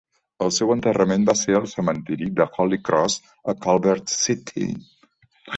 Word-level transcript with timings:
El 0.43 0.51
seu 0.53 0.71
enterrament 0.75 1.27
va 1.27 1.35
ser 1.41 1.53
al 1.59 1.67
cementiri 1.75 2.31
de 2.41 2.49
Holy 2.65 2.81
Cross, 2.89 3.21
a 3.55 3.59
Culver 3.67 3.97
City. 4.15 4.67